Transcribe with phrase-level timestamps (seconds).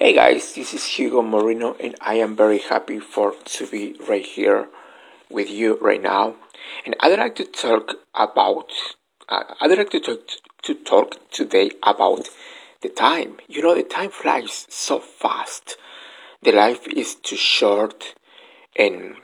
[0.00, 4.24] Hey guys, this is Hugo Moreno, and I am very happy for to be right
[4.24, 4.68] here
[5.28, 6.36] with you right now.
[6.86, 8.70] And I'd like to talk about,
[9.28, 10.20] uh, I'd like to talk
[10.62, 12.30] to talk today about
[12.80, 13.38] the time.
[13.48, 15.76] You know, the time flies so fast.
[16.42, 18.14] The life is too short,
[18.76, 19.16] and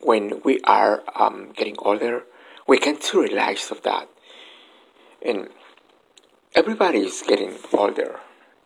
[0.00, 2.22] when we are um, getting older,
[2.66, 4.08] we can to realize of that.
[5.20, 5.50] And
[6.54, 8.20] everybody is getting older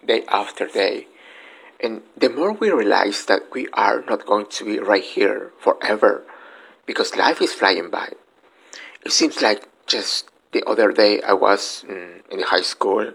[0.04, 1.06] day after day.
[1.80, 6.24] And the more we realize that we are not going to be right here forever,
[6.86, 8.12] because life is flying by.
[9.04, 13.12] It seems like just the other day I was in, in high school,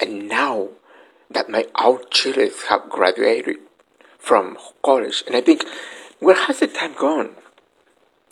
[0.00, 0.68] and now
[1.30, 3.56] that my own children have graduated
[4.18, 5.64] from college, and I think,
[6.18, 7.30] where has the time gone?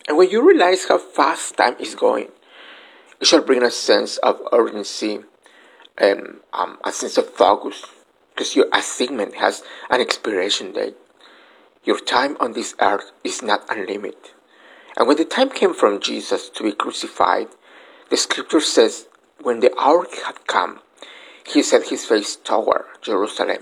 [0.09, 2.29] And when you realize how fast time is going,
[3.21, 5.21] it should bring a sense of urgency
[5.99, 7.85] and um, a sense of focus
[8.35, 10.97] because your assignment has an expiration date.
[11.85, 14.33] Your time on this earth is not unlimited.
[14.97, 17.49] And when the time came from Jesus to be crucified,
[18.11, 19.09] the scripture says,
[19.41, 20.81] when the hour had come,
[21.47, 23.59] he set his face toward Jerusalem.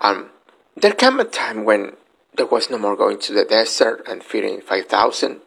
[0.00, 0.30] Um,
[0.76, 1.96] there came a time when
[2.34, 5.40] there was no more going to the desert and feeding 5,000.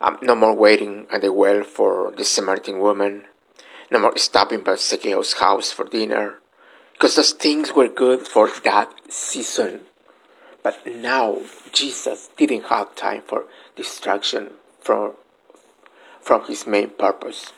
[0.00, 3.24] Um, no more waiting at the well for the Samaritan woman.
[3.92, 6.38] No more stopping by Zacchaeus' house for dinner
[6.94, 9.82] because those things were good for that season.
[10.62, 13.44] But now Jesus didn't have time for
[13.76, 15.12] distraction from,
[16.22, 17.52] from his main purpose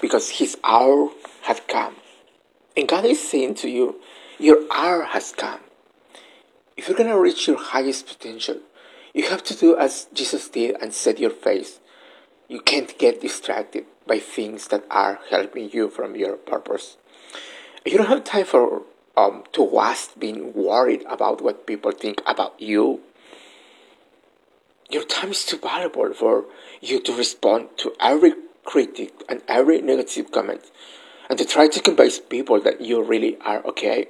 [0.00, 1.10] because his hour
[1.42, 1.94] had come.
[2.76, 4.00] And God is saying to you,
[4.40, 5.60] Your hour has come.
[6.76, 8.56] If you're going to reach your highest potential,
[9.14, 11.78] you have to do as Jesus did and set your face.
[12.48, 16.96] You can't get distracted by things that are helping you from your purpose.
[17.84, 18.82] You don't have time for
[19.16, 23.00] um, to waste being worried about what people think about you.
[24.90, 26.44] Your time is too valuable for
[26.80, 30.70] you to respond to every critic and every negative comment
[31.28, 34.06] and to try to convince people that you really are okay.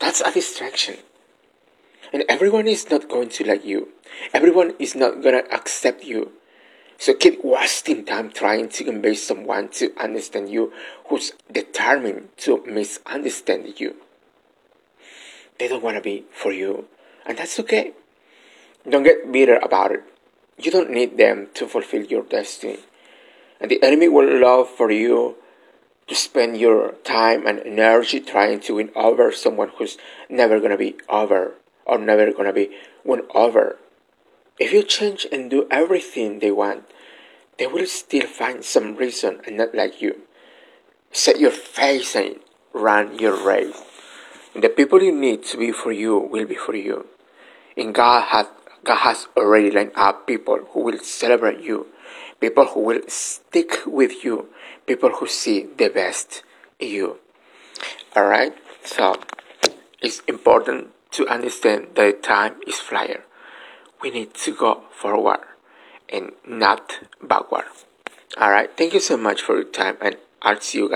[0.00, 0.98] That's a distraction.
[2.12, 3.88] And everyone is not going to like you.
[4.32, 6.32] Everyone is not going to accept you.
[6.98, 10.72] So keep wasting time trying to convince someone to understand you
[11.08, 13.96] who's determined to misunderstand you.
[15.58, 16.86] They don't want to be for you,
[17.26, 17.92] and that's okay.
[18.88, 20.04] Don't get bitter about it.
[20.58, 22.78] You don't need them to fulfill your destiny.
[23.60, 25.36] And the enemy will love for you
[26.06, 29.96] to spend your time and energy trying to win over someone who's
[30.28, 31.54] never going to be over
[31.86, 33.78] or never going to be won over
[34.58, 36.84] if you change and do everything they want,
[37.58, 40.22] they will still find some reason and not like you.
[41.10, 42.36] Set your face and
[42.72, 43.82] run your race.
[44.54, 47.06] The people you need to be for you will be for you.
[47.76, 48.46] And God has,
[48.84, 51.88] God has already lined up people who will celebrate you,
[52.40, 54.48] people who will stick with you,
[54.86, 56.44] people who see the best
[56.78, 57.18] in you.
[58.16, 58.54] Alright?
[58.84, 59.16] So,
[60.00, 63.24] it's important to understand that time is flyer
[64.04, 65.40] we need to go forward
[66.10, 67.64] and not backward.
[68.36, 68.70] All right.
[68.76, 70.92] Thank you so much for your time, and I'll see you guys.